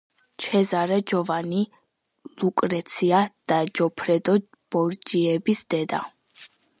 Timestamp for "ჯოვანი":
1.09-1.59